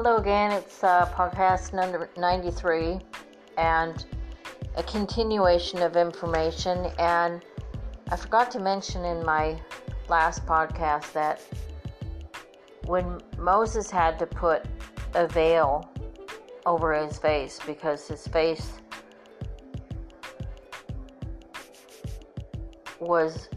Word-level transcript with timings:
Hello 0.00 0.18
again, 0.18 0.52
it's 0.52 0.84
uh, 0.84 1.12
podcast 1.12 1.72
number 1.72 2.08
93 2.16 3.00
and 3.56 4.06
a 4.76 4.82
continuation 4.84 5.82
of 5.82 5.96
information. 5.96 6.92
And 7.00 7.44
I 8.08 8.14
forgot 8.14 8.48
to 8.52 8.60
mention 8.60 9.04
in 9.04 9.26
my 9.26 9.60
last 10.08 10.46
podcast 10.46 11.12
that 11.14 11.42
when 12.86 13.20
Moses 13.38 13.90
had 13.90 14.20
to 14.20 14.26
put 14.26 14.66
a 15.14 15.26
veil 15.26 15.90
over 16.64 16.94
his 16.94 17.18
face 17.18 17.58
because 17.66 18.06
his 18.06 18.24
face 18.28 18.74
was 23.00 23.48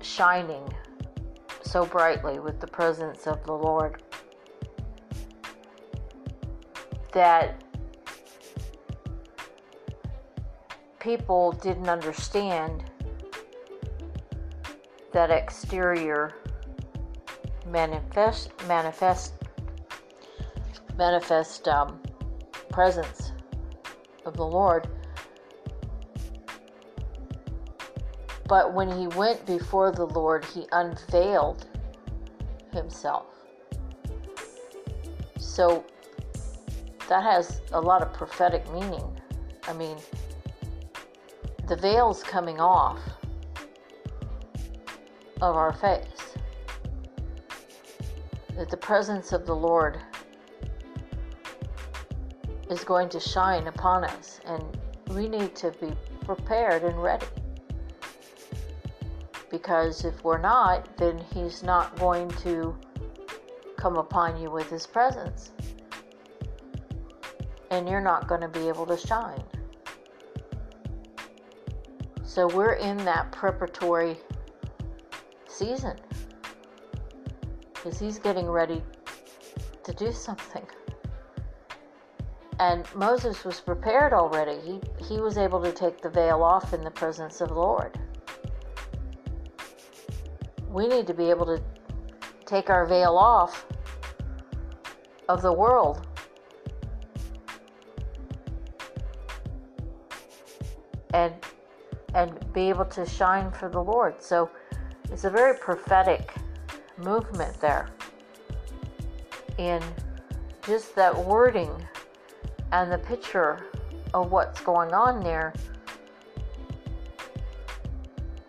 shining 0.00 0.62
so 1.62 1.84
brightly 1.84 2.38
with 2.38 2.60
the 2.60 2.68
presence 2.68 3.26
of 3.26 3.42
the 3.42 3.52
Lord 3.52 4.00
that 7.12 7.62
people 10.98 11.52
didn't 11.52 11.88
understand 11.88 12.84
that 15.12 15.30
exterior 15.30 16.34
manifest 17.66 18.50
manifest 18.66 19.34
manifest 20.96 21.68
um, 21.68 22.00
presence 22.70 23.32
of 24.24 24.36
the 24.36 24.44
Lord. 24.44 24.88
But 28.48 28.72
when 28.72 28.90
he 28.90 29.06
went 29.08 29.44
before 29.46 29.92
the 29.92 30.06
Lord, 30.06 30.44
he 30.44 30.66
unveiled 30.72 31.66
himself. 32.72 33.26
So 35.38 35.84
that 37.08 37.22
has 37.22 37.62
a 37.72 37.80
lot 37.80 38.02
of 38.02 38.12
prophetic 38.12 38.70
meaning. 38.70 39.18
I 39.66 39.72
mean, 39.72 39.96
the 41.66 41.76
veil's 41.76 42.22
coming 42.22 42.60
off 42.60 43.00
of 45.40 45.56
our 45.56 45.72
face. 45.72 46.36
That 48.56 48.68
the 48.70 48.76
presence 48.76 49.32
of 49.32 49.46
the 49.46 49.54
Lord 49.56 49.98
is 52.70 52.84
going 52.84 53.08
to 53.10 53.20
shine 53.20 53.68
upon 53.68 54.04
us, 54.04 54.40
and 54.44 54.62
we 55.08 55.28
need 55.28 55.54
to 55.56 55.70
be 55.80 55.92
prepared 56.26 56.82
and 56.84 57.02
ready. 57.02 57.26
Because 59.50 60.04
if 60.04 60.22
we're 60.24 60.40
not, 60.40 60.94
then 60.98 61.24
He's 61.32 61.62
not 61.62 61.96
going 61.98 62.28
to 62.42 62.76
come 63.78 63.96
upon 63.96 64.38
you 64.38 64.50
with 64.50 64.68
His 64.68 64.86
presence 64.86 65.52
and 67.70 67.88
you're 67.88 68.00
not 68.00 68.26
going 68.26 68.40
to 68.40 68.48
be 68.48 68.68
able 68.68 68.86
to 68.86 68.96
shine. 68.96 69.42
So 72.24 72.46
we're 72.46 72.74
in 72.74 72.96
that 72.98 73.32
preparatory 73.32 74.16
season 75.48 75.96
because 77.72 77.98
he's 77.98 78.18
getting 78.18 78.46
ready 78.48 78.82
to 79.84 79.92
do 79.92 80.12
something. 80.12 80.66
And 82.60 82.92
Moses 82.94 83.44
was 83.44 83.60
prepared 83.60 84.12
already. 84.12 84.58
He, 84.60 84.80
he 85.04 85.20
was 85.20 85.38
able 85.38 85.62
to 85.62 85.72
take 85.72 86.00
the 86.00 86.10
veil 86.10 86.42
off 86.42 86.74
in 86.74 86.82
the 86.82 86.90
presence 86.90 87.40
of 87.40 87.48
the 87.48 87.54
Lord. 87.54 87.98
We 90.68 90.88
need 90.88 91.06
to 91.06 91.14
be 91.14 91.30
able 91.30 91.46
to 91.46 91.62
take 92.46 92.68
our 92.68 92.84
veil 92.84 93.16
off 93.16 93.64
of 95.28 95.40
the 95.42 95.52
world 95.52 96.07
be 102.52 102.68
able 102.68 102.84
to 102.86 103.06
shine 103.06 103.50
for 103.50 103.68
the 103.68 103.82
Lord. 103.82 104.22
So 104.22 104.50
it's 105.10 105.24
a 105.24 105.30
very 105.30 105.56
prophetic 105.58 106.34
movement 106.96 107.60
there. 107.60 107.88
In 109.58 109.82
just 110.62 110.94
that 110.94 111.16
wording 111.16 111.70
and 112.72 112.92
the 112.92 112.98
picture 112.98 113.66
of 114.14 114.30
what's 114.30 114.60
going 114.60 114.92
on 114.92 115.20
there, 115.20 115.52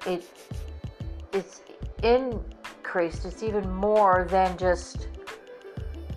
it 0.06 0.30
it's 1.32 1.62
increased. 2.04 3.26
It's 3.26 3.44
even 3.44 3.70
more 3.72 4.28
than 4.30 4.58
just 4.58 5.08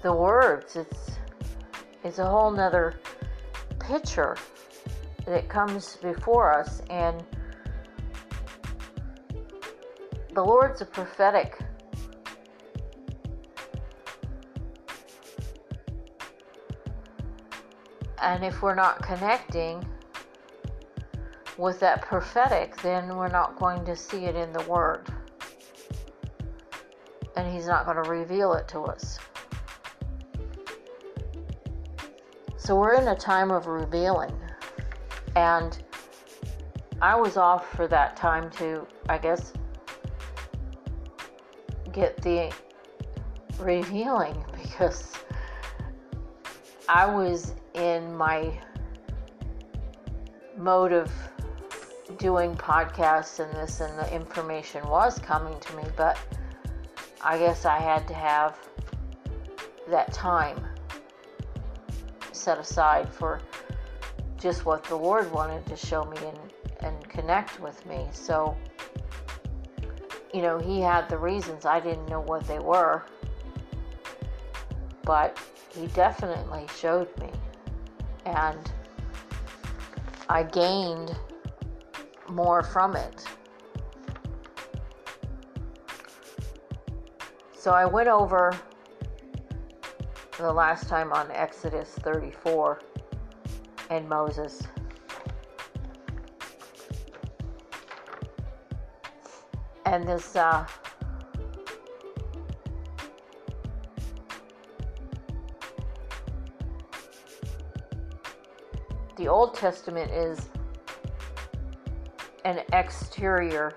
the 0.03 0.13
words. 0.13 0.77
It's 0.77 1.13
it's 2.05 2.19
a 2.19 2.27
whole 2.27 2.51
nother 2.51 2.95
picture 3.79 4.37
that 5.27 5.49
comes 5.49 5.97
before 5.97 6.53
us 6.53 6.83
and 6.91 7.25
the 10.35 10.43
Lord's 10.43 10.81
a 10.81 10.87
prophetic. 10.87 11.59
And 18.23 18.45
if 18.45 18.63
we're 18.63 18.75
not 18.75 19.03
connecting 19.03 19.85
with 21.59 21.79
that 21.81 22.01
prophetic 22.01 22.75
then 22.81 23.15
we're 23.17 23.29
not 23.29 23.59
going 23.59 23.85
to 23.85 23.95
see 23.95 24.25
it 24.25 24.37
in 24.37 24.53
the 24.53 24.63
word. 24.63 25.07
And 27.37 27.53
he's 27.53 27.67
not 27.67 27.85
going 27.85 28.03
to 28.03 28.09
reveal 28.09 28.55
it 28.55 28.69
to 28.69 28.81
us. 28.81 29.19
So 32.57 32.79
we're 32.79 32.95
in 32.95 33.09
a 33.09 33.17
time 33.17 33.51
of 33.51 33.67
revealing. 33.67 34.33
And 35.35 35.77
I 37.01 37.17
was 37.17 37.37
off 37.37 37.69
for 37.75 37.89
that 37.89 38.17
time 38.17 38.51
to, 38.53 38.87
I 39.09 39.19
guess, 39.19 39.53
get 41.93 42.17
the 42.23 42.53
revealing 43.59 44.45
because 44.63 45.13
I 46.89 47.07
was 47.07 47.55
in 47.75 48.15
my 48.17 48.53
mode 50.57 50.93
of 50.93 51.11
doing 52.19 52.55
podcasts 52.55 53.41
and 53.41 53.53
this, 53.55 53.81
and 53.81 53.99
the 53.99 54.15
information 54.15 54.87
was 54.89 55.19
coming 55.19 55.59
to 55.61 55.77
me, 55.77 55.85
but 55.97 56.19
I 57.23 57.39
guess 57.39 57.65
I 57.65 57.79
had 57.79 58.07
to 58.09 58.15
have 58.15 58.59
that 59.89 60.13
time 60.13 60.65
set 62.33 62.59
aside 62.59 63.13
for 63.13 63.41
just 64.39 64.65
what 64.65 64.83
the 64.85 64.97
Lord 64.97 65.31
wanted 65.33 65.65
to 65.67 65.77
show 65.77 66.05
me 66.05 66.19
and, 66.19 66.39
and 66.81 67.09
connect 67.09 67.61
with 67.61 67.85
me. 67.87 68.09
So, 68.13 68.57
you 70.33 70.43
know, 70.43 70.59
He 70.59 70.81
had 70.81 71.09
the 71.09 71.19
reasons. 71.19 71.67
I 71.67 71.81
didn't 71.81 72.09
know 72.09 72.21
what 72.21 72.47
they 72.47 72.59
were, 72.59 73.05
but 75.05 75.39
He 75.75 75.87
definitely 75.89 76.67
showed 76.77 77.09
me. 77.21 77.31
And 78.25 78.73
I 80.29 80.43
gained 80.43 81.17
more 82.29 82.63
from 82.63 82.97
it. 82.97 83.25
So 87.55 87.71
I 87.71 87.85
went 87.85 88.09
over 88.09 88.53
the 90.39 90.53
last 90.53 90.89
time 90.89 91.13
on 91.13 91.31
Exodus 91.31 91.91
34 92.01 92.81
and 93.91 94.09
Moses. 94.09 94.63
And 99.93 100.09
this 100.09 100.35
uh, 100.35 100.67
the 109.17 109.29
Old 109.29 109.55
Testament 109.55 110.11
is 110.11 110.49
an 112.47 112.63
exterior 112.73 113.75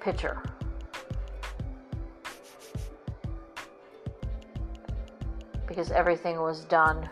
picture. 0.00 0.42
Because 5.66 5.90
everything 5.90 6.40
was 6.40 6.64
done 6.64 7.10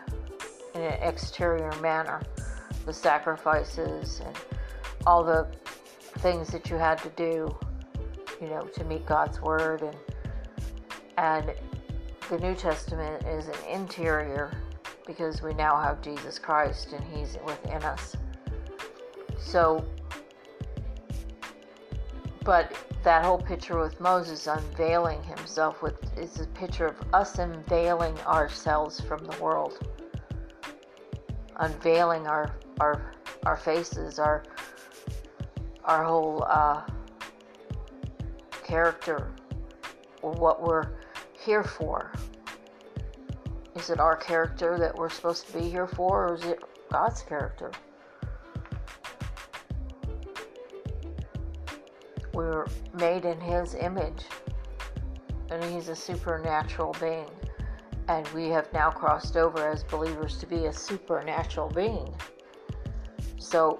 in 0.73 0.81
an 0.81 0.93
exterior 1.03 1.71
manner. 1.79 2.23
The 2.87 2.93
sacrifices 2.93 4.19
and 4.25 4.35
all 5.05 5.23
the 5.23 5.60
things 6.19 6.49
that 6.49 6.69
you 6.69 6.77
had 6.77 6.97
to 6.99 7.09
do, 7.09 7.55
you 8.41 8.47
know, 8.47 8.63
to 8.63 8.83
meet 8.83 9.05
God's 9.05 9.41
word 9.41 9.81
and 9.81 9.95
and 11.17 11.53
the 12.29 12.39
New 12.39 12.55
Testament 12.55 13.25
is 13.25 13.47
an 13.47 13.65
interior 13.69 14.51
because 15.05 15.41
we 15.41 15.53
now 15.53 15.79
have 15.79 16.01
Jesus 16.01 16.39
Christ 16.39 16.93
and 16.93 17.03
he's 17.03 17.37
within 17.45 17.83
us. 17.83 18.15
So 19.37 19.85
but 22.43 22.73
that 23.03 23.23
whole 23.23 23.37
picture 23.37 23.79
with 23.79 23.99
Moses 23.99 24.47
unveiling 24.47 25.21
himself 25.23 25.81
with 25.81 25.99
is 26.17 26.39
a 26.39 26.47
picture 26.47 26.87
of 26.87 26.95
us 27.13 27.37
unveiling 27.37 28.17
ourselves 28.21 28.99
from 28.99 29.25
the 29.25 29.37
world. 29.41 29.79
Unveiling 31.57 32.27
our 32.27 32.55
our 32.79 33.13
our 33.45 33.57
faces, 33.57 34.17
our 34.17 34.43
our 35.85 36.03
whole 36.03 36.43
uh, 36.47 36.83
character, 38.63 39.31
or 40.21 40.31
what 40.33 40.61
we're 40.61 40.89
here 41.39 41.63
for. 41.63 42.11
Is 43.75 43.89
it 43.89 43.99
our 43.99 44.15
character 44.15 44.77
that 44.79 44.95
we're 44.95 45.09
supposed 45.09 45.47
to 45.47 45.53
be 45.53 45.69
here 45.69 45.87
for, 45.87 46.27
or 46.27 46.35
is 46.35 46.43
it 46.43 46.59
God's 46.91 47.21
character? 47.21 47.71
We 52.33 52.45
were 52.45 52.67
made 52.93 53.25
in 53.25 53.39
His 53.39 53.75
image, 53.75 54.23
and 55.49 55.63
He's 55.63 55.89
a 55.89 55.95
supernatural 55.95 56.95
being. 56.99 57.29
And 58.07 58.27
we 58.29 58.49
have 58.49 58.71
now 58.73 58.89
crossed 58.89 59.37
over 59.37 59.69
as 59.69 59.83
believers 59.83 60.37
to 60.37 60.45
be 60.45 60.65
a 60.65 60.73
supernatural 60.73 61.69
being. 61.69 62.13
So 63.37 63.79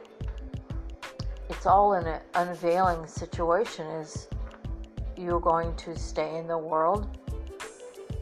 it's 1.52 1.66
all 1.66 1.96
in 1.96 2.08
an 2.08 2.22
unveiling 2.36 3.06
situation 3.06 3.86
is 3.86 4.30
you 5.18 5.42
going 5.44 5.76
to 5.76 5.98
stay 5.98 6.38
in 6.38 6.48
the 6.48 6.58
world 6.58 7.18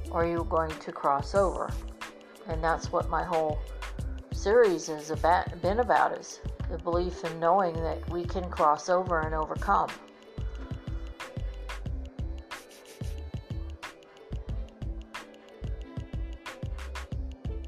or 0.09 0.25
you 0.25 0.45
going 0.49 0.71
to 0.79 0.91
cross 0.91 1.35
over? 1.35 1.69
And 2.47 2.63
that's 2.63 2.91
what 2.91 3.07
my 3.07 3.23
whole 3.23 3.59
series 4.31 4.87
has 4.87 5.11
about, 5.11 5.61
been 5.61 5.79
about 5.79 6.17
is 6.17 6.39
the 6.71 6.79
belief 6.79 7.23
in 7.23 7.39
knowing 7.39 7.75
that 7.75 8.09
we 8.09 8.25
can 8.25 8.49
cross 8.49 8.89
over 8.89 9.19
and 9.19 9.35
overcome. 9.35 9.89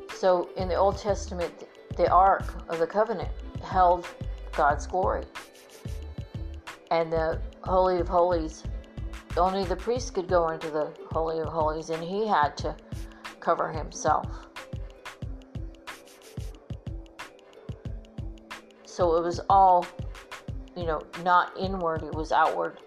So 0.09 0.49
in 0.57 0.67
the 0.67 0.75
Old 0.75 0.97
Testament, 0.97 1.53
the 1.97 2.09
Ark 2.09 2.51
of 2.67 2.79
the 2.79 2.87
Covenant 2.87 3.29
held 3.63 4.07
God's 4.53 4.87
glory. 4.87 5.23
And 6.91 7.11
the 7.11 7.41
Holy 7.63 7.99
of 7.99 8.09
Holies, 8.09 8.63
only 9.37 9.63
the 9.63 9.77
priest 9.77 10.13
could 10.13 10.27
go 10.27 10.49
into 10.49 10.69
the 10.69 10.91
Holy 11.09 11.39
of 11.39 11.47
Holies, 11.47 11.89
and 11.89 12.03
he 12.03 12.27
had 12.27 12.57
to 12.57 12.75
cover 13.39 13.71
himself. 13.71 14.27
So 18.83 19.15
it 19.15 19.23
was 19.23 19.39
all, 19.49 19.85
you 20.75 20.83
know, 20.83 21.01
not 21.23 21.57
inward, 21.57 22.03
it 22.03 22.13
was 22.13 22.33
outward. 22.33 22.77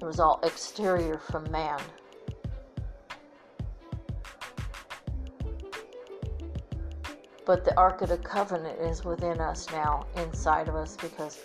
It 0.00 0.04
was 0.04 0.18
all 0.18 0.40
exterior 0.42 1.18
from 1.18 1.48
man. 1.52 1.80
But 7.48 7.64
the 7.64 7.74
Ark 7.78 8.02
of 8.02 8.10
the 8.10 8.18
Covenant 8.18 8.78
is 8.78 9.06
within 9.06 9.40
us 9.40 9.66
now, 9.72 10.04
inside 10.16 10.68
of 10.68 10.74
us, 10.74 10.98
because 11.00 11.40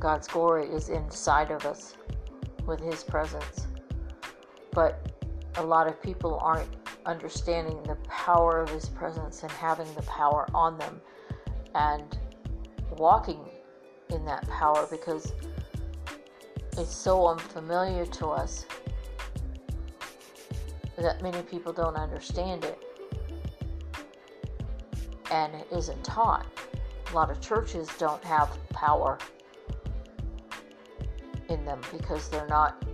God's 0.00 0.26
glory 0.26 0.66
is 0.66 0.88
inside 0.88 1.52
of 1.52 1.64
us 1.64 1.94
with 2.66 2.80
His 2.80 3.04
presence. 3.04 3.68
But 4.72 5.12
a 5.54 5.62
lot 5.62 5.86
of 5.86 6.02
people 6.02 6.40
aren't 6.42 6.68
understanding 7.06 7.80
the 7.84 7.94
power 8.08 8.60
of 8.60 8.70
His 8.70 8.88
presence 8.88 9.44
and 9.44 9.52
having 9.52 9.86
the 9.94 10.02
power 10.02 10.48
on 10.52 10.78
them 10.78 11.00
and 11.76 12.18
walking 12.96 13.38
in 14.10 14.24
that 14.24 14.48
power 14.48 14.88
because 14.90 15.32
it's 16.76 16.92
so 16.92 17.28
unfamiliar 17.28 18.04
to 18.04 18.26
us 18.30 18.66
that 20.98 21.22
many 21.22 21.40
people 21.42 21.72
don't 21.72 21.94
understand 21.94 22.64
it 22.64 22.85
and 25.30 25.52
isn't 25.72 26.04
taught. 26.04 26.46
A 27.10 27.14
lot 27.14 27.30
of 27.30 27.40
churches 27.40 27.88
don't 27.98 28.22
have 28.24 28.50
power 28.70 29.18
in 31.48 31.64
them 31.64 31.80
because 31.92 32.28
they're 32.28 32.48
not 32.48 32.84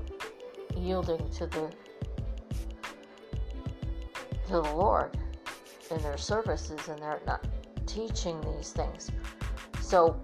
yielding 0.77 1.29
to 1.31 1.47
the 1.47 1.71
to 4.47 4.53
the 4.53 4.75
Lord 4.75 5.17
in 5.91 6.03
their 6.03 6.19
services 6.19 6.89
and 6.89 7.01
they're 7.01 7.21
not 7.27 7.47
teaching 7.87 8.41
these 8.57 8.73
things. 8.73 9.11
So 9.81 10.21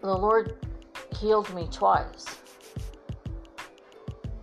the 0.00 0.14
Lord 0.16 0.56
healed 1.18 1.52
me 1.54 1.68
twice. 1.70 2.24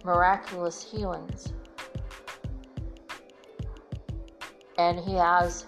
Miraculous 0.03 0.83
healings 0.83 1.53
and 4.77 4.99
He 4.99 5.13
has 5.15 5.65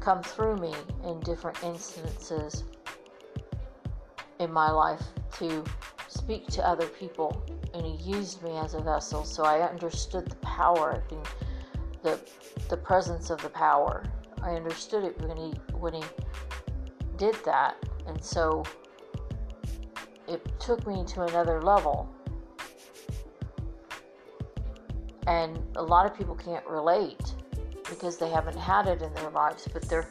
come 0.00 0.22
through 0.22 0.56
me 0.56 0.72
in 1.04 1.18
different 1.20 1.62
instances 1.64 2.64
in 4.38 4.52
my 4.52 4.70
life 4.70 5.02
to 5.38 5.64
speak 6.08 6.46
to 6.46 6.66
other 6.66 6.86
people. 6.86 7.44
And 7.74 7.84
he 7.84 8.10
used 8.10 8.42
me 8.42 8.56
as 8.56 8.74
a 8.74 8.80
vessel. 8.80 9.24
So 9.24 9.44
i 9.44 9.60
understood 9.68 10.28
the 10.28 10.36
power 10.36 11.02
the 12.02 12.20
the 12.68 12.76
presence 12.76 13.30
of 13.30 13.42
the 13.42 13.48
power. 13.48 14.04
I 14.42 14.50
understood 14.54 15.04
it 15.04 15.20
when 15.22 15.36
he 15.36 15.50
when 15.74 15.92
he 15.92 16.04
did 17.16 17.34
that. 17.44 17.76
And 18.06 18.22
so 18.22 18.62
it 20.28 20.40
took 20.60 20.86
me 20.86 21.04
to 21.04 21.22
another 21.22 21.60
level. 21.60 22.08
And 25.26 25.58
a 25.74 25.82
lot 25.82 26.06
of 26.06 26.16
people 26.16 26.36
can't 26.36 26.64
relate 26.66 27.34
because 27.96 28.16
they 28.18 28.28
haven't 28.28 28.56
had 28.56 28.86
it 28.86 29.02
in 29.02 29.12
their 29.14 29.30
lives, 29.30 29.66
but 29.72 29.82
they're 29.88 30.08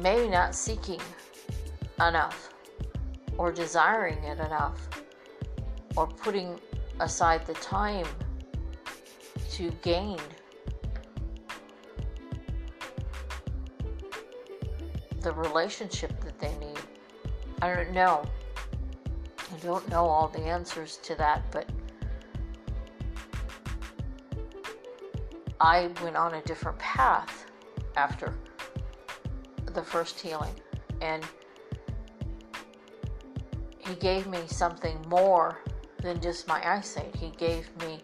maybe 0.00 0.28
not 0.28 0.54
seeking 0.54 1.00
enough 2.00 2.48
or 3.38 3.52
desiring 3.52 4.22
it 4.24 4.38
enough 4.40 4.88
or 5.96 6.06
putting 6.06 6.58
aside 7.00 7.46
the 7.46 7.54
time 7.54 8.06
to 9.50 9.70
gain 9.82 10.18
the 15.20 15.32
relationship 15.32 16.18
that 16.20 16.38
they 16.38 16.54
need. 16.58 16.78
I 17.62 17.74
don't 17.74 17.92
know. 17.92 18.24
I 19.38 19.56
don't 19.58 19.88
know 19.88 20.06
all 20.06 20.28
the 20.28 20.40
answers 20.40 20.96
to 21.04 21.14
that, 21.16 21.42
but 21.50 21.68
I 25.60 25.90
went 26.02 26.16
on 26.16 26.34
a 26.34 26.42
different 26.42 26.78
path 26.78 27.46
after 27.96 28.34
the 29.72 29.82
first 29.82 30.20
healing. 30.20 30.54
And 31.00 31.24
he 33.78 33.94
gave 33.94 34.26
me 34.26 34.40
something 34.46 34.98
more 35.08 35.60
than 36.00 36.20
just 36.20 36.48
my 36.48 36.76
eyesight. 36.76 37.14
He 37.14 37.30
gave 37.30 37.68
me 37.78 38.00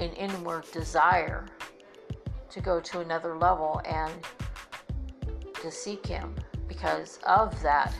an 0.00 0.12
inward 0.12 0.64
desire 0.72 1.46
to 2.50 2.60
go 2.60 2.80
to 2.80 3.00
another 3.00 3.36
level 3.36 3.80
and 3.84 4.12
to 5.62 5.70
seek 5.70 6.06
him 6.06 6.34
because 6.66 7.18
of 7.24 7.60
that. 7.62 7.94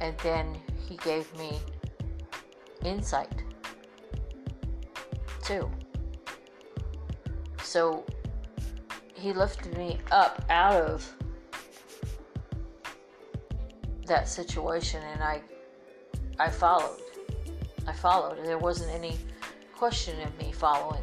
And 0.00 0.16
then 0.18 0.56
he 0.88 0.96
gave 0.96 1.32
me 1.36 1.58
insight 2.84 3.42
too. 5.50 5.68
So 7.64 8.04
he 9.14 9.32
lifted 9.32 9.76
me 9.76 9.98
up 10.12 10.44
out 10.48 10.74
of 10.74 11.12
that 14.06 14.28
situation 14.28 15.02
and 15.02 15.22
I 15.22 15.42
I 16.38 16.48
followed. 16.50 17.00
I 17.86 17.92
followed. 17.92 18.44
There 18.44 18.58
wasn't 18.58 18.92
any 18.94 19.18
question 19.74 20.20
of 20.20 20.38
me 20.38 20.52
following 20.52 21.02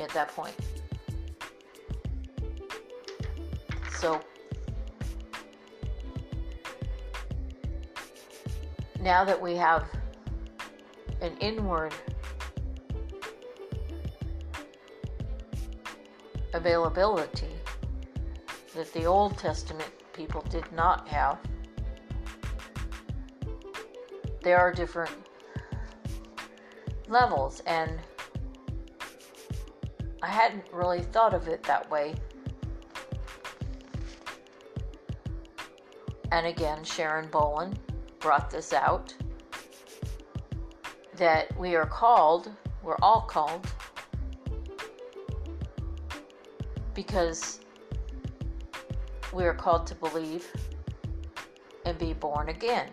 at 0.00 0.10
that 0.10 0.28
point. 0.34 0.56
So 4.00 4.20
now 9.00 9.24
that 9.24 9.40
we 9.40 9.54
have 9.54 9.88
an 11.20 11.36
inward 11.38 11.94
availability 16.54 17.52
that 18.74 18.92
the 18.92 19.04
Old 19.04 19.36
Testament 19.36 19.90
people 20.12 20.40
did 20.48 20.70
not 20.72 21.06
have. 21.08 21.38
There 24.42 24.58
are 24.58 24.72
different 24.72 25.14
levels, 27.08 27.60
and 27.66 27.98
I 30.22 30.28
hadn't 30.28 30.64
really 30.72 31.02
thought 31.02 31.34
of 31.34 31.48
it 31.48 31.62
that 31.64 31.90
way. 31.90 32.14
And 36.30 36.46
again, 36.46 36.82
Sharon 36.84 37.28
Bolin 37.28 37.74
brought 38.20 38.50
this 38.50 38.72
out 38.72 39.14
that 41.16 41.56
we 41.58 41.74
are 41.74 41.86
called, 41.86 42.50
we're 42.82 42.96
all 43.02 43.22
called 43.22 43.66
because 46.94 47.60
we 49.32 49.44
are 49.44 49.54
called 49.54 49.86
to 49.88 49.94
believe 49.96 50.46
and 51.84 51.98
be 51.98 52.12
born 52.12 52.48
again. 52.48 52.88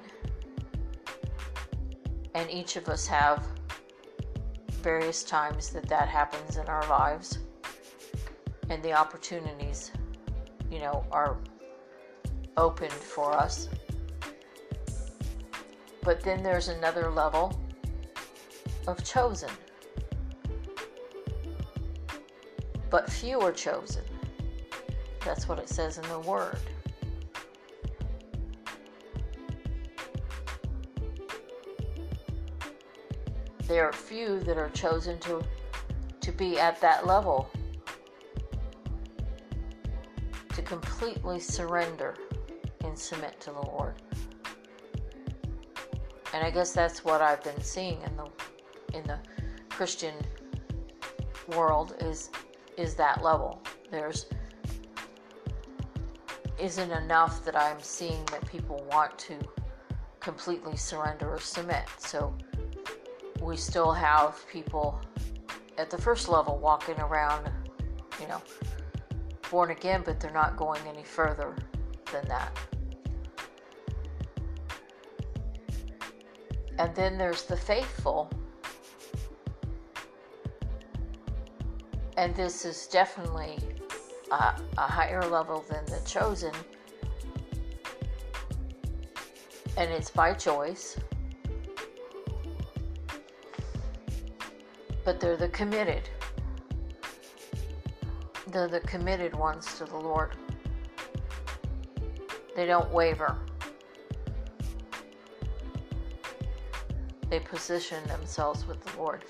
And 2.34 2.50
each 2.50 2.76
of 2.76 2.88
us 2.90 3.06
have 3.08 3.46
various 4.82 5.24
times 5.24 5.70
that 5.70 5.88
that 5.88 6.08
happens 6.10 6.58
in 6.58 6.66
our 6.68 6.88
lives. 6.88 7.40
And 8.70 8.82
the 8.82 8.94
opportunities 8.94 9.92
you 10.72 10.80
know 10.80 11.06
are 11.12 11.38
opened 12.58 12.92
for 12.92 13.34
us. 13.34 13.70
But 16.04 16.22
then 16.22 16.42
there's 16.42 16.70
another 16.70 17.12
level 17.12 17.60
of 18.88 19.04
chosen 19.04 19.50
but 22.92 23.10
few 23.10 23.40
are 23.40 23.52
chosen 23.52 24.04
that's 25.26 25.48
what 25.50 25.58
it 25.58 25.68
says 25.68 25.98
in 25.98 26.08
the 26.10 26.20
word 26.20 26.60
there 33.68 33.86
are 33.86 33.94
few 33.94 34.40
that 34.42 34.58
are 34.58 34.70
chosen 34.70 35.18
to 35.20 35.42
to 36.20 36.32
be 36.34 36.60
at 36.60 36.80
that 36.82 37.08
level 37.08 37.50
to 40.54 40.62
completely 40.62 41.40
surrender 41.40 42.16
and 42.84 42.98
submit 42.98 43.40
to 43.40 43.52
the 43.52 43.62
Lord. 43.62 43.96
And 46.34 46.44
I 46.44 46.50
guess 46.50 46.72
that's 46.72 47.04
what 47.04 47.22
I've 47.22 47.44
been 47.44 47.62
seeing 47.62 48.02
in 48.02 48.18
the 48.18 48.28
in 48.98 49.04
the 49.04 49.20
Christian 49.70 50.14
world 51.56 51.96
is 52.02 52.30
is 52.78 52.96
that 52.96 53.24
level. 53.24 53.62
There's 53.90 54.26
isn't 56.60 56.92
enough 56.92 57.44
that 57.44 57.56
I'm 57.56 57.82
seeing 57.82 58.24
that 58.26 58.46
people 58.46 58.86
want 58.92 59.18
to 59.18 59.38
completely 60.20 60.78
surrender 60.78 61.30
or 61.34 61.40
submit. 61.40 61.90
So 61.98 62.34
we 63.42 63.58
still 63.58 63.92
have 63.92 64.46
people 64.48 65.02
at 65.78 65.90
the 65.90 65.98
first 65.98 66.30
level 66.30 66.60
walking 66.60 67.00
around, 67.00 67.50
you 68.20 68.28
know, 68.28 68.42
born 69.50 69.72
again, 69.72 70.04
but 70.06 70.20
they're 70.20 70.32
not 70.32 70.56
going 70.56 70.82
any 70.88 71.04
further 71.04 71.56
than 72.12 72.28
that. 72.28 72.56
And 76.78 76.96
then 76.96 77.18
there's 77.18 77.44
the 77.44 77.58
faithful. 77.58 78.30
And 82.22 82.34
this 82.36 82.64
is 82.64 82.88
definitely 82.88 83.58
a, 84.32 84.54
a 84.78 84.88
higher 84.88 85.26
level 85.26 85.66
than 85.68 85.84
the 85.88 86.00
chosen. 86.06 86.54
And 89.76 89.92
it's 89.92 90.12
by 90.12 90.34
choice. 90.34 90.98
but 95.04 95.20
they're 95.20 95.38
the 95.38 95.50
committed. 95.50 96.10
They're 98.48 98.68
the 98.68 98.82
committed 98.82 99.34
ones 99.36 99.78
to 99.78 99.86
the 99.86 99.98
Lord. 99.98 100.36
They 102.56 102.66
don't 102.66 102.92
waver. 102.92 103.38
They 107.30 107.40
position 107.40 108.06
themselves 108.08 108.68
with 108.68 108.84
the 108.84 108.98
Lord. 108.98 109.24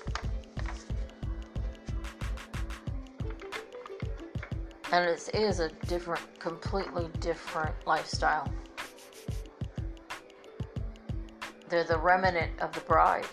And 4.92 5.08
it 5.08 5.30
is 5.34 5.60
a 5.60 5.70
different, 5.86 6.38
completely 6.38 7.08
different 7.18 7.74
lifestyle. 7.86 8.46
They're 11.70 11.84
the 11.84 11.96
remnant 11.96 12.60
of 12.60 12.72
the 12.72 12.80
bride. 12.80 13.26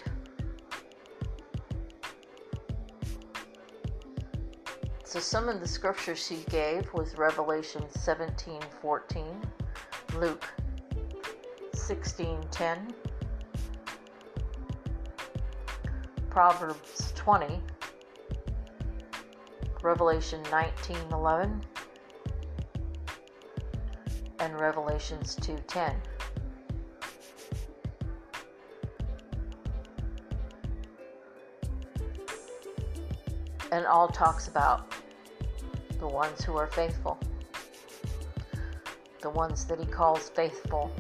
So 5.04 5.20
some 5.20 5.50
of 5.50 5.60
the 5.60 5.68
scriptures 5.68 6.26
she 6.26 6.46
gave 6.50 6.94
was 6.94 7.18
Revelation 7.18 7.84
17:14, 7.90 9.44
Luke 10.16 10.46
16:10, 11.74 12.94
Proverbs 16.30 17.12
20, 17.16 17.62
Revelation 19.82 20.44
19:11, 20.44 21.64
and 24.40 24.60
Revelations 24.60 25.38
2:10. 25.38 25.96
And 33.72 33.86
all 33.86 34.10
talks 34.10 34.50
about 34.50 34.94
the 35.98 36.08
ones 36.08 36.44
who 36.44 36.58
are 36.58 36.68
faithful, 36.68 37.18
the 39.22 39.30
ones 39.30 39.64
that 39.66 39.80
He 39.80 39.86
calls 39.86 40.30
faithful, 40.30 40.92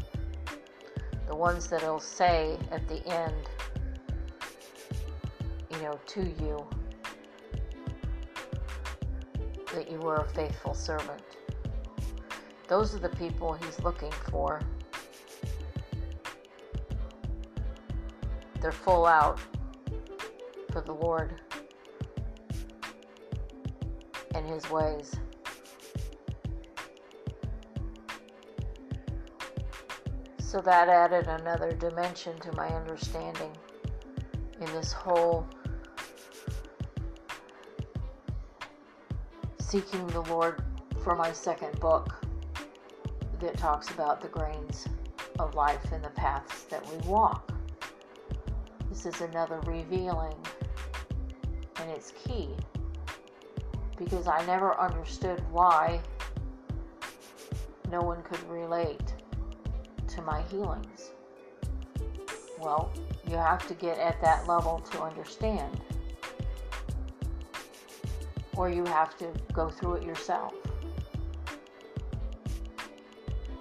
the 1.27 1.35
ones 1.35 1.67
that 1.67 1.81
He'll 1.81 1.99
say 1.99 2.57
at 2.71 2.87
the 2.87 3.05
end, 3.07 3.49
you 5.69 5.81
know, 5.81 5.99
to 6.07 6.21
you 6.41 6.65
that 9.79 9.89
you 9.89 9.97
were 9.99 10.17
a 10.17 10.27
faithful 10.27 10.73
servant. 10.73 11.21
Those 12.67 12.93
are 12.93 12.99
the 12.99 13.15
people 13.15 13.53
He's 13.53 13.79
looking 13.79 14.11
for. 14.29 14.59
They're 18.59 18.73
full 18.73 19.05
out 19.05 19.39
for 20.73 20.81
the 20.81 20.91
Lord 20.91 21.33
and 24.35 24.45
his 24.45 24.69
ways. 24.69 25.15
So 30.39 30.59
that 30.59 30.89
added 30.89 31.27
another 31.27 31.71
dimension 31.71 32.37
to 32.39 32.51
my 32.51 32.67
understanding 32.67 33.55
in 34.59 34.65
this 34.73 34.91
whole 34.91 35.47
seeking 39.69 40.07
the 40.07 40.21
Lord 40.21 40.63
for 41.03 41.15
my 41.15 41.31
second 41.31 41.79
book 41.79 42.25
that 43.39 43.55
talks 43.55 43.91
about 43.91 44.19
the 44.19 44.27
grains 44.27 44.87
of 45.37 45.53
life 45.53 45.91
and 45.91 46.03
the 46.03 46.09
paths 46.09 46.63
that 46.63 46.83
we 46.89 46.97
walk. 47.07 47.51
This 48.89 49.05
is 49.05 49.21
another 49.21 49.59
revealing, 49.67 50.33
and 51.75 51.91
it's 51.91 52.13
key 52.25 52.49
because 53.95 54.27
I 54.27 54.43
never 54.47 54.75
understood 54.79 55.39
why 55.51 56.01
no 57.91 58.01
one 58.01 58.23
could 58.23 58.41
relate 58.49 59.13
to 60.07 60.21
my 60.23 60.41
healings. 60.49 61.11
Well, 62.57 62.91
you 63.27 63.35
have 63.35 63.67
to 63.67 63.75
get 63.75 63.99
at 63.99 64.19
that 64.21 64.47
level 64.47 64.79
to 64.91 65.03
understand, 65.03 65.79
or 68.59 68.69
you 68.69 68.83
have 68.83 69.17
to 69.17 69.31
go 69.53 69.69
through 69.69 69.93
it 69.93 70.03
yourself. 70.03 70.53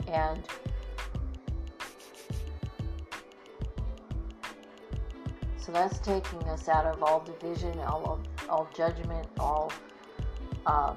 And 0.08 0.42
so 5.56 5.70
that's 5.70 6.00
taking 6.00 6.42
us 6.48 6.68
out 6.68 6.84
of 6.84 7.00
all 7.00 7.20
division, 7.20 7.78
all, 7.78 8.20
all 8.48 8.68
judgment, 8.74 9.28
all 9.38 9.70
um, 10.66 10.96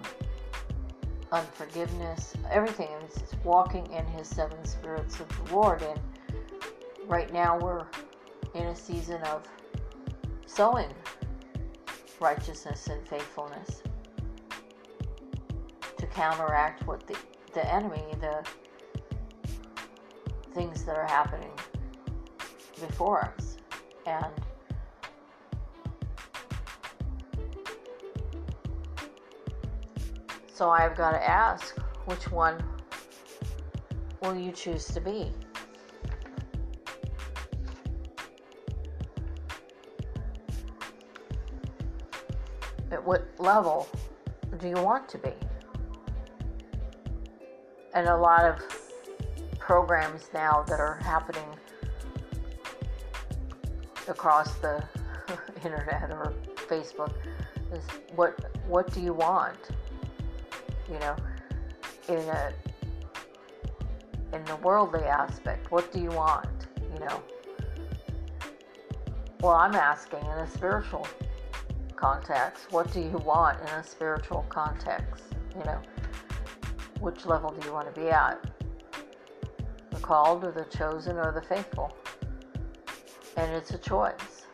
unforgiveness, 1.32 2.34
everything. 2.50 2.90
It's 3.04 3.36
walking 3.44 3.86
in 3.92 4.08
His 4.08 4.28
seven 4.28 4.66
spirits 4.66 5.20
of 5.20 5.28
the 5.46 5.54
Lord. 5.54 5.84
And 5.84 6.00
right 7.06 7.32
now 7.32 7.60
we're 7.60 7.86
in 8.56 8.66
a 8.66 8.76
season 8.76 9.22
of 9.26 9.48
sowing 10.48 10.90
righteousness 12.20 12.88
and 12.88 13.08
faithfulness 13.08 13.84
counteract 16.14 16.86
what 16.88 17.06
the, 17.08 17.18
the 17.54 17.74
enemy, 17.74 18.04
the 18.20 18.46
things 20.54 20.84
that 20.84 20.96
are 20.96 21.08
happening 21.08 21.52
before 22.80 23.26
us. 23.26 23.58
And 24.06 24.34
So 30.62 30.70
I've 30.70 30.96
got 30.96 31.14
to 31.14 31.28
ask 31.28 31.76
which 32.06 32.30
one 32.30 32.64
will 34.22 34.38
you 34.38 34.52
choose 34.52 34.86
to 34.90 35.02
be? 35.02 35.32
At 42.92 43.04
what 43.04 43.28
level 43.40 43.90
do 44.60 44.68
you 44.68 44.76
want 44.76 45.10
to 45.10 45.18
be? 45.18 45.34
And 47.94 48.08
a 48.08 48.16
lot 48.16 48.46
of 48.46 48.58
programs 49.60 50.30
now 50.34 50.64
that 50.68 50.80
are 50.80 51.00
happening 51.04 51.48
across 54.08 54.56
the 54.56 54.84
internet 55.66 56.12
or 56.12 56.34
Facebook 56.68 57.14
is 57.74 57.84
what 58.16 58.40
what 58.68 58.92
do 58.94 59.02
you 59.02 59.14
want? 59.14 59.70
You 60.90 61.00
know, 61.00 61.16
in 62.08 62.20
a 62.20 62.54
in 64.34 64.44
the 64.46 64.56
worldly 64.58 65.04
aspect, 65.04 65.72
what 65.72 65.92
do 65.92 66.00
you 66.00 66.10
want? 66.10 66.68
You 66.94 67.00
know. 67.00 67.22
Well, 69.42 69.54
I'm 69.54 69.76
asking 69.76 70.20
in 70.20 70.38
a 70.38 70.48
spiritual 70.48 71.08
context, 71.96 72.72
what 72.72 72.92
do 72.94 73.00
you 73.00 73.18
want 73.26 73.60
in 73.62 73.68
a 73.68 73.84
spiritual 73.84 74.46
context? 74.50 75.24
You 75.58 75.64
know, 75.66 75.82
which 77.02 77.26
level 77.26 77.50
do 77.50 77.68
you 77.68 77.74
want 77.74 77.94
to 77.94 78.00
be 78.00 78.10
at? 78.10 78.40
The 79.90 80.00
called 80.00 80.44
or 80.46 80.52
the 80.52 80.66
chosen 80.66 81.18
or 81.18 81.32
the 81.34 81.42
faithful? 81.42 81.96
And 83.36 83.52
it's 83.52 83.72
a 83.72 83.78
choice. 83.80 84.46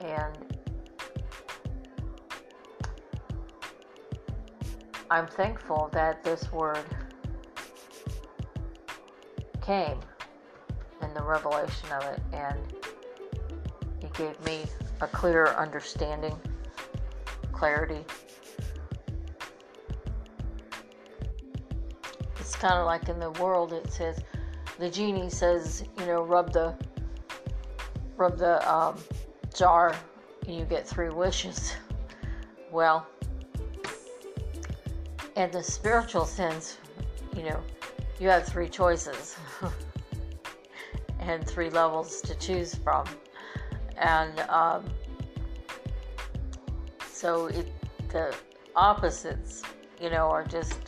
And 0.00 0.54
I'm 5.10 5.26
thankful 5.26 5.90
that 5.92 6.22
this 6.22 6.52
word 6.52 6.84
came 9.60 9.98
in 11.02 11.14
the 11.14 11.22
revelation 11.22 11.90
of 11.92 12.04
it 12.04 12.20
and 12.32 12.58
he 14.00 14.08
gave 14.10 14.38
me 14.44 14.66
a 15.00 15.08
clear 15.08 15.46
understanding, 15.48 16.38
clarity. 17.52 18.04
Kind 22.58 22.74
of 22.74 22.86
like 22.86 23.08
in 23.08 23.18
the 23.18 23.30
world 23.32 23.72
it 23.72 23.92
says 23.92 24.20
the 24.78 24.88
genie 24.88 25.28
says, 25.28 25.84
you 25.98 26.06
know, 26.06 26.22
rub 26.22 26.52
the 26.52 26.74
rub 28.16 28.38
the 28.38 28.72
um, 28.72 28.96
jar 29.54 29.94
and 30.46 30.56
you 30.56 30.64
get 30.64 30.86
three 30.86 31.10
wishes. 31.10 31.74
Well, 32.70 33.06
in 35.36 35.50
the 35.50 35.62
spiritual 35.62 36.24
sense, 36.24 36.78
you 37.36 37.42
know, 37.42 37.60
you 38.20 38.28
have 38.28 38.44
three 38.44 38.68
choices 38.68 39.36
and 41.20 41.46
three 41.46 41.70
levels 41.70 42.20
to 42.22 42.34
choose 42.36 42.74
from. 42.74 43.04
And 43.96 44.38
um, 44.48 44.84
so 47.10 47.46
it, 47.46 47.72
the 48.10 48.34
opposites, 48.76 49.62
you 50.00 50.10
know, 50.10 50.28
are 50.28 50.44
just 50.44 50.87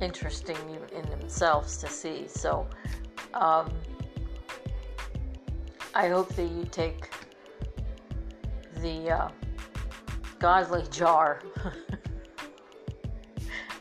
interesting 0.00 0.56
in 0.94 1.08
themselves 1.10 1.76
to 1.78 1.88
see. 1.88 2.26
So 2.28 2.66
um, 3.34 3.70
I 5.94 6.08
hope 6.08 6.34
that 6.34 6.50
you 6.50 6.64
take 6.70 7.10
the 8.80 9.10
uh, 9.10 9.28
godly 10.38 10.84
jar 10.90 11.42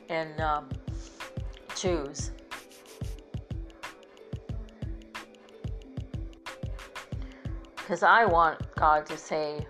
and 0.10 0.40
um, 0.40 0.70
choose. 1.76 2.32
Because 7.76 8.02
I 8.02 8.26
want 8.26 8.74
God 8.76 9.06
to 9.08 9.18
say, 9.18 9.66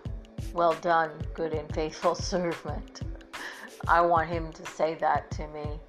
Well 0.53 0.73
done, 0.81 1.11
good 1.33 1.53
and 1.53 1.73
faithful 1.73 2.15
servant. 2.33 3.01
I 3.87 4.01
want 4.01 4.29
Him 4.29 4.51
to 4.53 4.65
say 4.65 4.95
that 4.95 5.29
to 5.31 5.47
me 5.47 5.79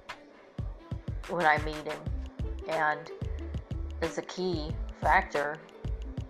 when 1.29 1.45
I 1.45 1.57
meet 1.63 1.75
Him. 1.75 1.99
And 2.69 3.11
it's 4.01 4.17
a 4.17 4.23
key 4.23 4.69
factor. 5.01 5.57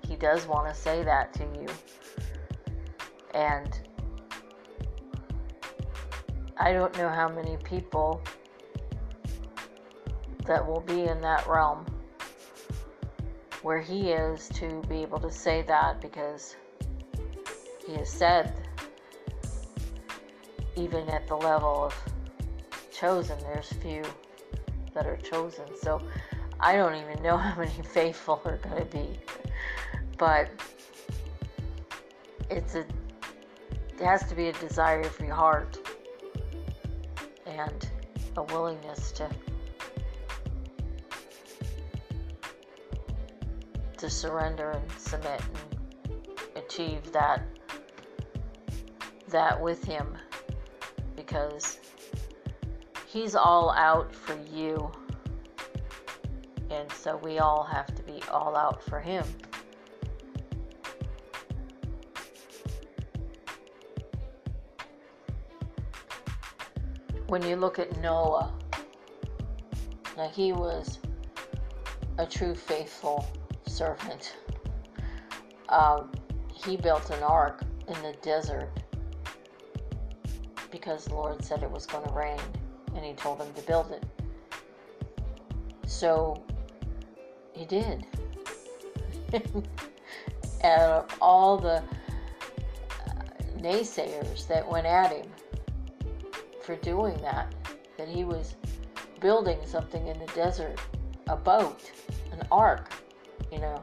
He 0.07 0.15
does 0.15 0.47
want 0.47 0.67
to 0.73 0.79
say 0.79 1.03
that 1.03 1.33
to 1.33 1.43
you. 1.43 1.67
And 3.33 3.79
I 6.57 6.73
don't 6.73 6.97
know 6.97 7.09
how 7.09 7.29
many 7.29 7.57
people 7.57 8.21
that 10.45 10.65
will 10.65 10.81
be 10.81 11.03
in 11.03 11.21
that 11.21 11.45
realm 11.45 11.85
where 13.61 13.81
he 13.81 14.11
is 14.11 14.47
to 14.49 14.81
be 14.87 15.01
able 15.01 15.19
to 15.19 15.31
say 15.31 15.61
that 15.63 15.99
because 15.99 16.55
he 17.85 17.93
has 17.95 18.09
said, 18.09 18.53
even 20.75 21.09
at 21.09 21.27
the 21.27 21.35
level 21.35 21.85
of 21.85 21.95
chosen, 22.91 23.37
there's 23.39 23.71
few 23.73 24.03
that 24.93 25.05
are 25.05 25.17
chosen. 25.17 25.65
So 25.81 26.01
I 26.59 26.75
don't 26.75 26.95
even 26.95 27.21
know 27.21 27.37
how 27.45 27.59
many 27.59 27.81
faithful 27.83 28.41
are 28.45 28.57
going 28.57 28.77
to 28.77 28.85
be. 28.85 29.19
But 30.17 30.49
it's 32.49 32.75
a 32.75 32.85
it 33.99 34.05
has 34.05 34.27
to 34.29 34.35
be 34.35 34.47
a 34.47 34.53
desire 34.53 35.01
of 35.01 35.19
your 35.19 35.33
heart 35.33 35.79
and 37.45 37.89
a 38.37 38.43
willingness 38.43 39.11
to 39.13 39.29
to 43.97 44.09
surrender 44.09 44.71
and 44.71 44.91
submit 44.91 45.41
and 45.41 46.63
achieve 46.63 47.11
that 47.11 47.43
that 49.29 49.59
with 49.59 49.83
him 49.83 50.15
because 51.15 51.79
he's 53.07 53.35
all 53.35 53.71
out 53.71 54.13
for 54.13 54.37
you. 54.53 54.91
And 56.69 56.91
so 56.91 57.15
we 57.17 57.39
all 57.39 57.63
have 57.63 57.95
to 57.95 58.03
be 58.03 58.21
all 58.29 58.55
out 58.55 58.83
for 58.83 58.99
him. 58.99 59.25
When 67.27 67.41
you 67.41 67.55
look 67.55 67.79
at 67.79 67.99
Noah, 68.01 68.53
now 70.15 70.29
he 70.29 70.51
was 70.51 70.99
a 72.17 72.25
true 72.25 72.55
faithful 72.55 73.27
servant. 73.65 74.35
Um, 75.69 76.11
he 76.53 76.77
built 76.77 77.09
an 77.09 77.23
ark 77.23 77.63
in 77.87 78.01
the 78.01 78.13
desert 78.21 78.69
because 80.71 81.05
the 81.05 81.15
Lord 81.15 81.43
said 81.43 81.63
it 81.63 81.71
was 81.71 81.85
going 81.85 82.05
to 82.07 82.13
rain 82.13 82.39
and 82.97 83.05
he 83.05 83.13
told 83.13 83.39
him 83.39 83.53
to 83.53 83.61
build 83.61 83.91
it. 83.91 84.03
So 85.85 86.43
he 87.53 87.63
did. 87.65 88.05
Out 90.63 90.81
of 90.81 91.17
all 91.21 91.57
the 91.57 91.77
uh, 91.77 91.83
naysayers 93.57 94.47
that 94.47 94.67
went 94.67 94.87
at 94.87 95.11
him, 95.11 95.27
for 96.61 96.75
doing 96.77 97.15
that, 97.21 97.53
that 97.97 98.09
he 98.09 98.25
was 98.25 98.55
building 99.21 99.59
something 99.65 100.07
in 100.07 100.19
the 100.19 100.25
desert, 100.27 100.79
a 101.27 101.35
boat, 101.35 101.91
an 102.31 102.45
ark, 102.51 102.91
you 103.51 103.59
know. 103.59 103.81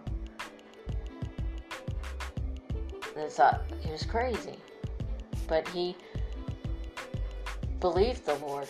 They 3.14 3.28
thought 3.28 3.62
he 3.80 3.90
was 3.90 4.04
crazy. 4.04 4.56
But 5.46 5.68
he 5.68 5.96
believed 7.80 8.24
the 8.24 8.34
Lord. 8.36 8.66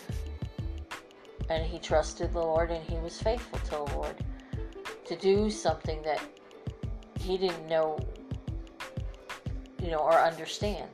And 1.49 1.63
he 1.63 1.79
trusted 1.79 2.33
the 2.33 2.39
Lord 2.39 2.71
and 2.71 2.83
he 2.89 2.97
was 2.97 3.21
faithful 3.21 3.59
to 3.59 3.69
the 3.69 3.97
Lord 3.97 4.15
to 5.05 5.15
do 5.15 5.49
something 5.49 6.01
that 6.01 6.21
he 7.19 7.37
didn't 7.37 7.67
know, 7.67 7.99
you 9.81 9.91
know, 9.91 9.99
or 9.99 10.13
understand. 10.13 10.89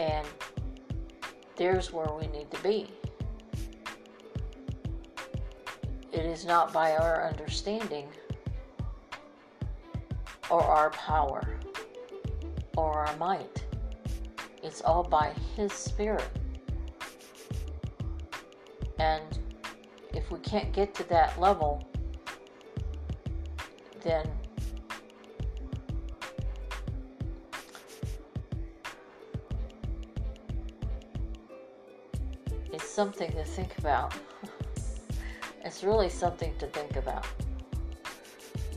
And 0.00 0.26
there's 1.56 1.92
where 1.92 2.08
we 2.18 2.26
need 2.28 2.50
to 2.50 2.62
be. 2.62 2.88
It 6.12 6.24
is 6.24 6.44
not 6.44 6.72
by 6.72 6.96
our 6.96 7.28
understanding 7.28 8.08
or 10.50 10.62
our 10.62 10.90
power 10.90 11.58
or 12.76 13.06
our 13.06 13.16
might. 13.16 13.64
It's 14.62 14.80
all 14.80 15.04
by 15.04 15.32
His 15.56 15.72
Spirit. 15.72 16.28
And 19.00 19.38
if 20.12 20.30
we 20.30 20.38
can't 20.40 20.74
get 20.74 20.94
to 20.96 21.08
that 21.08 21.40
level, 21.40 21.82
then 24.02 24.28
it's 32.70 32.86
something 32.86 33.32
to 33.32 33.42
think 33.42 33.78
about. 33.78 34.12
it's 35.64 35.82
really 35.82 36.10
something 36.10 36.54
to 36.58 36.66
think 36.66 36.96
about. 36.96 37.24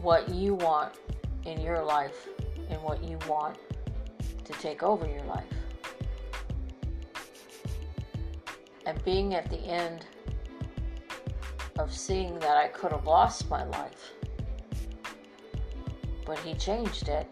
What 0.02 0.30
you 0.30 0.54
want 0.54 0.94
in 1.44 1.60
your 1.60 1.84
life 1.84 2.30
and 2.70 2.82
what 2.82 3.04
you 3.04 3.20
want 3.28 3.58
to 4.46 4.54
take 4.54 4.84
over 4.84 5.06
your 5.06 5.24
life. 5.24 5.63
And 8.86 9.04
being 9.06 9.34
at 9.34 9.50
the 9.50 9.60
end 9.60 10.06
of 11.80 11.94
seeing 11.94 12.38
that 12.40 12.58
I 12.58 12.68
could 12.68 12.92
have 12.92 13.06
lost 13.06 13.50
my 13.50 13.64
life, 13.64 14.12
but 16.26 16.38
he 16.40 16.54
changed 16.54 17.08
it. 17.08 17.28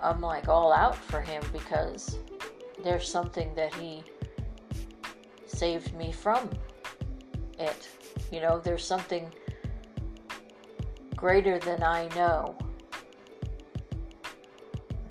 I'm 0.00 0.20
like 0.20 0.48
all 0.48 0.72
out 0.72 0.96
for 0.96 1.20
him 1.20 1.42
because 1.52 2.18
there's 2.82 3.06
something 3.06 3.54
that 3.54 3.74
he 3.74 4.02
saved 5.46 5.94
me 5.94 6.10
from 6.10 6.48
it. 7.58 7.88
You 8.32 8.40
know, 8.40 8.58
there's 8.58 8.84
something 8.84 9.30
greater 11.14 11.58
than 11.58 11.82
I 11.82 12.08
know. 12.16 12.56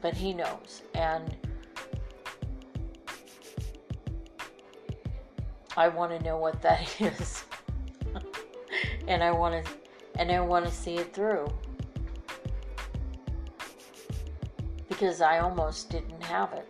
But 0.01 0.15
he 0.15 0.33
knows. 0.33 0.81
And 0.95 1.35
I 5.79 5.87
want 5.87 6.11
to 6.11 6.21
know 6.25 6.35
what 6.35 6.61
that 6.61 6.93
is. 7.01 7.45
and 9.07 9.23
I 9.23 9.31
want 9.31 9.65
to 9.65 9.71
and 10.19 10.29
I 10.29 10.41
want 10.41 10.65
to 10.65 10.71
see 10.71 10.95
it 10.95 11.13
through. 11.13 11.47
Because 14.89 15.21
I 15.21 15.39
almost 15.39 15.89
didn't 15.89 16.21
have 16.21 16.51
it. 16.51 16.67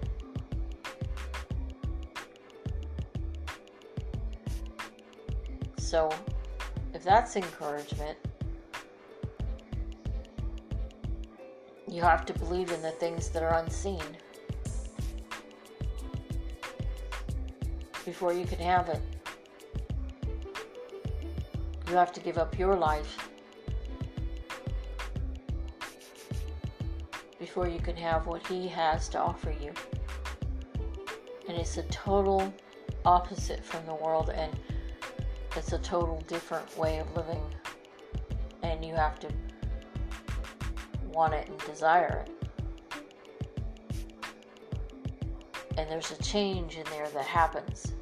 So, 5.80 6.12
if 6.94 7.04
that's 7.04 7.36
encouragement, 7.36 8.16
you 11.88 12.04
have 12.04 12.28
to 12.28 12.34
believe 12.34 12.72
in 12.72 12.84
the 12.84 12.92
things 12.92 13.30
that 13.30 13.42
are 13.42 13.56
unseen 13.56 14.04
before 18.10 18.34
you 18.34 18.44
can 18.44 18.58
have 18.58 18.90
it. 18.90 19.00
You 21.88 21.94
have 21.94 22.12
to 22.14 22.20
give 22.20 22.40
up 22.40 22.58
your 22.58 22.76
life 22.76 23.30
before 27.38 27.68
you 27.68 27.80
can 27.80 27.96
have 27.96 28.26
what 28.26 28.48
He 28.48 28.68
has 28.68 29.10
to 29.10 29.20
offer 29.20 29.54
you. 29.62 29.72
And 31.48 31.56
it's 31.56 31.78
a 31.78 31.84
total 31.84 32.52
opposite 33.06 33.64
from 33.64 33.86
the 33.86 33.94
world, 33.94 34.32
and 34.34 34.52
it's 35.56 35.74
a 35.74 35.78
total 35.78 36.20
different 36.28 36.76
way 36.80 36.98
of 36.98 37.16
living. 37.16 37.44
And 38.64 38.84
you 38.84 38.96
have 38.96 39.20
to 39.20 39.30
want 41.14 41.36
it 41.36 41.48
and 41.48 41.60
desire 41.60 42.26
it. 42.26 42.32
And 45.78 45.88
there's 45.88 46.10
a 46.10 46.18
change 46.24 46.76
in 46.76 46.86
there 46.86 47.08
that 47.10 47.26
happens 47.26 47.94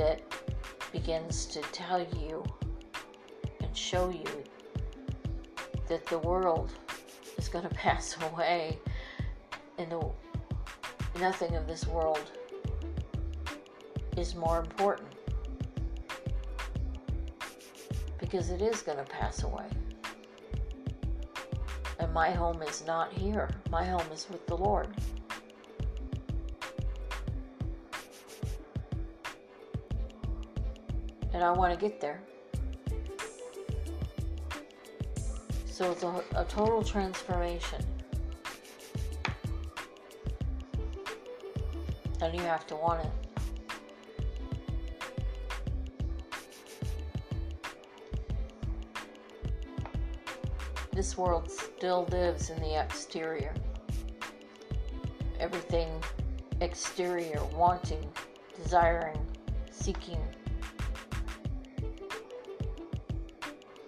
that 0.00 0.22
begins 0.92 1.44
to 1.44 1.60
tell 1.72 2.00
you 2.00 2.42
and 3.62 3.76
show 3.76 4.08
you 4.08 4.44
that 5.88 6.06
the 6.06 6.18
world 6.20 6.72
is 7.36 7.48
going 7.48 7.64
to 7.68 7.74
pass 7.74 8.16
away 8.32 8.78
and 9.76 9.92
the, 9.92 10.10
nothing 11.18 11.54
of 11.54 11.66
this 11.66 11.86
world 11.86 12.30
is 14.16 14.34
more 14.34 14.58
important 14.60 15.10
because 18.18 18.48
it 18.48 18.62
is 18.62 18.80
going 18.80 18.96
to 18.96 19.04
pass 19.04 19.42
away. 19.42 19.66
And 21.98 22.10
my 22.14 22.30
home 22.30 22.62
is 22.62 22.86
not 22.86 23.12
here. 23.12 23.50
My 23.68 23.84
home 23.84 24.06
is 24.10 24.26
with 24.30 24.46
the 24.46 24.56
Lord. 24.56 24.88
And 31.40 31.48
I 31.48 31.52
want 31.52 31.72
to 31.72 31.80
get 31.80 32.02
there. 32.02 32.20
So 35.64 35.90
it's 35.90 36.02
a, 36.02 36.22
a 36.36 36.44
total 36.44 36.82
transformation. 36.82 37.82
And 42.20 42.34
you 42.34 42.42
have 42.42 42.66
to 42.66 42.76
want 42.76 43.06
it. 43.06 43.10
This 50.92 51.16
world 51.16 51.50
still 51.50 52.06
lives 52.10 52.50
in 52.50 52.60
the 52.60 52.78
exterior. 52.78 53.54
Everything 55.38 55.88
exterior, 56.60 57.42
wanting, 57.54 58.06
desiring, 58.62 59.18
seeking, 59.70 60.20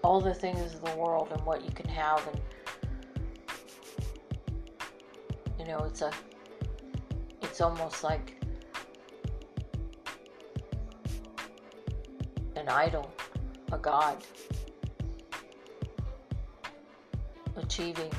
all 0.02 0.20
the 0.20 0.34
things 0.34 0.74
of 0.74 0.84
the 0.84 0.96
world 0.96 1.28
and 1.32 1.40
what 1.46 1.64
you 1.64 1.70
can 1.70 1.88
have 1.88 2.26
and 2.28 2.40
you 5.58 5.66
know 5.66 5.78
it's 5.80 6.02
a 6.02 6.10
it's 7.42 7.60
almost 7.60 8.02
like 8.02 8.42
an 12.56 12.68
idol 12.68 13.10
a 13.72 13.78
god 13.78 14.16
achieving 17.56 18.10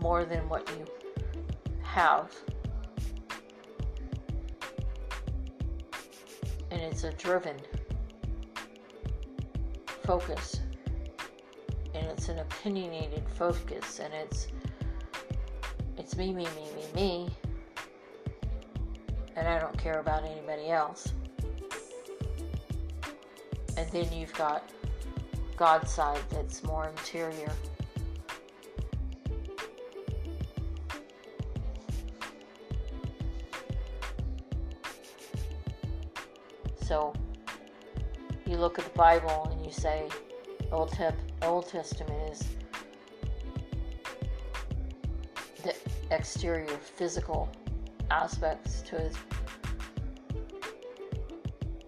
more 0.00 0.24
than 0.24 0.48
what 0.48 0.68
you 0.70 0.86
have. 1.82 2.34
And 6.70 6.80
it's 6.80 7.04
a 7.04 7.12
driven 7.12 7.56
focus 10.04 10.60
and 12.02 12.10
it's 12.10 12.28
an 12.28 12.40
opinionated 12.40 13.22
focus 13.28 14.00
and 14.00 14.12
it's 14.12 14.48
it's 15.96 16.16
me 16.16 16.32
me 16.32 16.44
me 16.56 16.66
me 16.74 16.84
me 16.94 17.28
and 19.36 19.46
I 19.46 19.58
don't 19.60 19.76
care 19.78 20.00
about 20.00 20.24
anybody 20.24 20.70
else. 20.70 21.12
And 23.76 23.88
then 23.90 24.12
you've 24.12 24.34
got 24.34 24.68
God's 25.56 25.90
side 25.90 26.20
that's 26.30 26.62
more 26.64 26.88
interior. 26.88 27.52
So 36.82 37.14
you 38.44 38.56
look 38.56 38.78
at 38.78 38.84
the 38.84 38.98
Bible 38.98 39.48
and 39.50 39.64
you 39.64 39.72
say 39.72 40.08
Old, 40.70 40.90
Tep- 40.92 41.31
Old 41.42 41.68
Testament 41.68 42.32
is 42.32 42.44
the 45.62 45.74
exterior 46.10 46.76
physical 46.76 47.48
aspects 48.10 48.82
to 48.82 48.96
his 48.96 49.16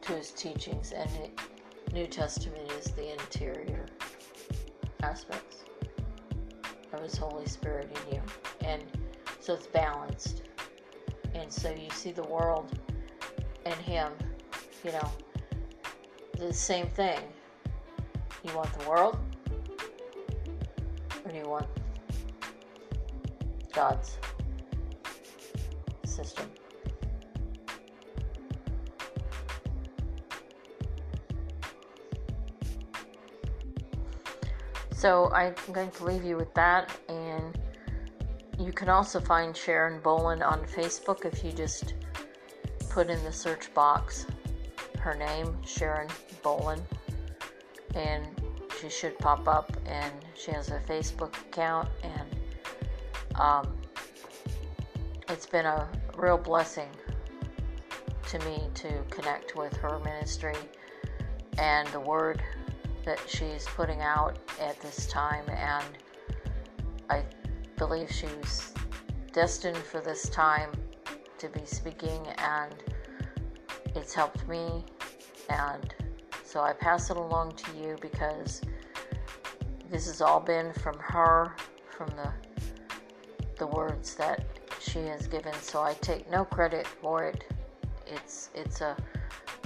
to 0.02 0.12
his 0.12 0.32
teachings, 0.32 0.92
and 0.92 1.08
the 1.08 1.92
New 1.94 2.06
Testament 2.06 2.70
is 2.72 2.86
the 2.92 3.12
interior 3.12 3.86
aspects 5.02 5.64
of 6.92 7.02
His 7.02 7.16
Holy 7.16 7.46
Spirit 7.46 7.96
in 8.06 8.16
you, 8.16 8.22
and 8.62 8.82
so 9.40 9.54
it's 9.54 9.66
balanced, 9.66 10.42
and 11.34 11.52
so 11.52 11.70
you 11.70 11.90
see 11.90 12.12
the 12.12 12.24
world 12.24 12.78
and 13.64 13.74
Him, 13.76 14.12
you 14.84 14.92
know, 14.92 15.10
the 16.38 16.52
same 16.52 16.88
thing. 16.88 17.20
You 18.42 18.54
want 18.54 18.72
the 18.78 18.88
world? 18.88 19.18
God's 23.74 24.18
system? 26.04 26.50
So 34.92 35.30
I'm 35.32 35.54
going 35.72 35.90
to 35.90 36.04
leave 36.04 36.24
you 36.24 36.36
with 36.36 36.52
that, 36.54 36.90
and 37.08 37.58
you 38.58 38.72
can 38.72 38.88
also 38.88 39.20
find 39.20 39.56
Sharon 39.56 40.00
Boland 40.00 40.42
on 40.42 40.64
Facebook 40.64 41.24
if 41.26 41.44
you 41.44 41.52
just 41.52 41.94
put 42.88 43.10
in 43.10 43.22
the 43.24 43.32
search 43.32 43.72
box 43.74 44.26
her 45.04 45.14
name, 45.14 45.54
Sharon 45.66 46.08
Boland 46.42 46.82
and 47.94 48.26
she 48.80 48.88
should 48.88 49.18
pop 49.18 49.46
up 49.46 49.70
and 49.86 50.12
she 50.34 50.50
has 50.50 50.70
a 50.70 50.80
facebook 50.80 51.36
account 51.42 51.88
and 52.02 52.23
um, 53.36 53.76
it's 55.28 55.46
been 55.46 55.66
a 55.66 55.88
real 56.16 56.38
blessing 56.38 56.88
to 58.28 58.38
me 58.40 58.68
to 58.74 59.02
connect 59.10 59.56
with 59.56 59.76
her 59.76 59.98
ministry 60.00 60.54
and 61.58 61.86
the 61.88 62.00
word 62.00 62.42
that 63.04 63.20
she's 63.28 63.66
putting 63.66 64.00
out 64.00 64.38
at 64.60 64.80
this 64.80 65.06
time. 65.06 65.44
And 65.48 65.84
I 67.10 67.24
believe 67.76 68.10
she's 68.10 68.72
destined 69.32 69.76
for 69.76 70.00
this 70.00 70.28
time 70.28 70.70
to 71.38 71.48
be 71.48 71.64
speaking, 71.64 72.26
and 72.38 72.74
it's 73.94 74.14
helped 74.14 74.46
me. 74.48 74.84
And 75.48 75.94
so 76.44 76.60
I 76.60 76.72
pass 76.72 77.10
it 77.10 77.16
along 77.16 77.52
to 77.56 77.76
you 77.76 77.96
because 78.00 78.62
this 79.90 80.06
has 80.06 80.20
all 80.20 80.40
been 80.40 80.72
from 80.72 80.98
her, 80.98 81.54
from 81.90 82.08
the 82.16 82.32
the 83.56 83.66
words 83.66 84.14
that 84.16 84.44
she 84.80 85.00
has 85.00 85.26
given. 85.26 85.54
So 85.54 85.82
I 85.82 85.94
take 85.94 86.30
no 86.30 86.44
credit 86.44 86.86
for 86.86 87.24
it. 87.24 87.44
It's 88.06 88.50
it's 88.54 88.80
a 88.80 88.96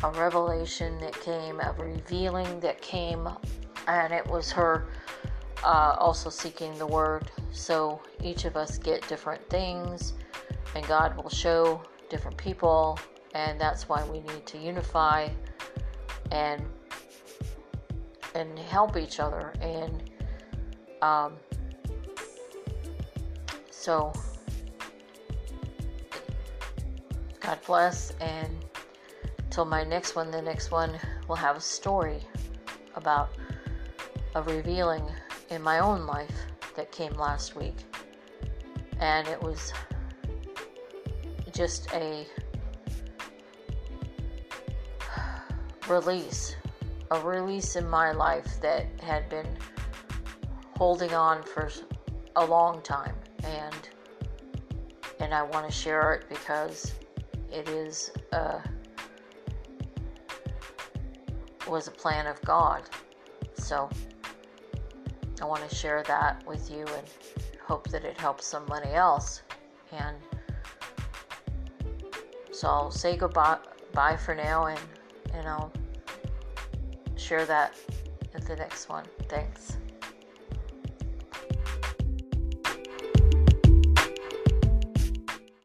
a 0.05 0.11
revelation 0.12 0.98
that 1.01 1.18
came, 1.20 1.61
a 1.61 1.74
revealing 1.77 2.61
that 2.61 2.81
came, 2.81 3.29
and 3.88 4.12
it 4.12 4.27
was 4.29 4.53
her 4.53 4.87
uh, 5.64 5.96
also 5.98 6.31
seeking 6.31 6.77
the 6.79 6.87
word. 6.87 7.31
So 7.53 8.01
each 8.22 8.44
of 8.44 8.57
us 8.57 8.79
get 8.79 9.07
different 9.09 9.48
things, 9.51 10.14
and 10.74 10.87
God 10.87 11.16
will 11.16 11.31
show 11.31 11.83
different 12.09 12.37
people, 12.37 12.98
and 13.35 13.61
that's 13.61 13.88
why 13.88 14.05
we 14.05 14.20
need 14.20 14.46
to 14.46 14.59
unify 14.59 15.29
and 16.31 16.64
and 18.35 18.59
help 18.59 18.96
each 18.96 19.18
other. 19.18 19.53
And 19.61 20.11
um, 21.03 21.35
so, 23.88 24.12
God 27.40 27.59
bless 27.66 28.11
and 28.20 28.62
till 29.48 29.64
my 29.64 29.83
next 29.83 30.14
one, 30.14 30.31
the 30.31 30.42
next 30.42 30.70
one 30.70 31.01
will 31.27 31.37
have 31.37 31.57
a 31.57 31.61
story 31.61 32.20
about 32.96 33.31
a 34.35 34.42
revealing 34.42 35.03
in 35.48 35.62
my 35.62 35.79
own 35.79 36.05
life 36.05 36.37
that 36.77 36.92
came 36.92 37.14
last 37.14 37.57
week. 37.57 37.77
And 39.01 39.27
it 39.27 39.42
was 39.42 39.72
just 41.51 41.90
a 41.94 42.27
release, 45.88 46.57
a 47.11 47.20
release 47.22 47.74
in 47.74 47.88
my 47.88 48.12
life 48.12 48.61
that 48.61 48.85
had 49.01 49.31
been 49.31 49.48
holding 50.77 51.14
on 51.14 51.42
for 51.42 51.70
a 52.37 52.44
long 52.44 52.83
time. 52.83 53.14
And 53.44 53.88
and 55.20 55.35
I 55.35 55.42
want 55.42 55.66
to 55.66 55.72
share 55.72 56.12
it 56.14 56.29
because 56.29 56.94
it 57.53 57.68
is 57.68 58.11
a 58.33 58.61
was 61.66 61.88
a 61.88 61.90
plan 61.90 62.27
of 62.27 62.40
God. 62.42 62.83
So 63.55 63.90
I 65.40 65.44
want 65.44 65.68
to 65.68 65.74
share 65.74 66.03
that 66.05 66.44
with 66.46 66.70
you 66.70 66.87
and 66.87 67.07
hope 67.62 67.88
that 67.90 68.05
it 68.05 68.18
helps 68.18 68.46
somebody 68.46 68.90
else. 68.90 69.42
And 69.92 70.16
so 72.51 72.68
I'll 72.68 72.90
say 72.90 73.16
goodbye 73.16 73.59
bye 73.92 74.16
for 74.16 74.35
now 74.35 74.66
and, 74.66 74.81
and 75.33 75.46
I'll 75.46 75.72
share 77.16 77.44
that 77.46 77.74
at 78.35 78.46
the 78.46 78.57
next 78.57 78.88
one. 78.88 79.05
Thanks. 79.29 79.77